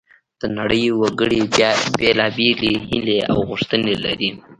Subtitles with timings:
[0.41, 1.41] د نړۍ وګړي
[1.97, 4.29] بیلابیلې هیلې او غوښتنې لري